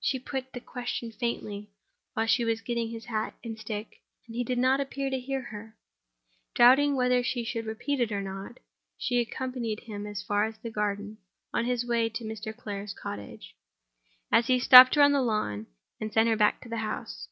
She 0.00 0.20
put 0.20 0.52
the 0.52 0.60
question 0.60 1.10
faintly, 1.10 1.72
while 2.14 2.28
he 2.28 2.44
was 2.44 2.60
getting 2.60 2.90
his 2.90 3.06
hat 3.06 3.34
and 3.42 3.58
stick; 3.58 4.00
and 4.24 4.36
he 4.36 4.44
did 4.44 4.56
not 4.56 4.78
appear 4.80 5.10
to 5.10 5.18
hear 5.18 5.40
her. 5.40 5.76
Doubting 6.54 6.94
whether 6.94 7.24
she 7.24 7.42
should 7.42 7.66
repeat 7.66 7.98
it 7.98 8.12
or 8.12 8.22
not, 8.22 8.60
she 8.96 9.18
accompanied 9.18 9.80
him 9.80 10.06
as 10.06 10.22
far 10.22 10.44
as 10.44 10.58
the 10.58 10.70
garden, 10.70 11.18
on 11.52 11.64
his 11.64 11.84
way 11.84 12.08
to 12.08 12.22
Mr. 12.24 12.56
Clare's 12.56 12.94
cottage. 12.94 13.56
He 14.44 14.60
stopped 14.60 14.94
her 14.94 15.02
on 15.02 15.10
the 15.10 15.20
lawn, 15.22 15.66
and 16.00 16.12
sent 16.12 16.28
her 16.28 16.36
back 16.36 16.60
to 16.60 16.68
the 16.68 16.76
house. 16.76 17.26